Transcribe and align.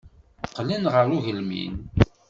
Qqlen 0.49 0.83
ɣer 0.93 1.07
ugelmim. 1.17 1.75